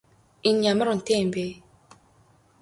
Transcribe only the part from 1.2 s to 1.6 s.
юм бэ?